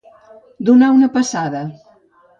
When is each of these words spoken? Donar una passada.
Donar 0.69 0.89
una 0.95 1.11
passada. 1.19 1.63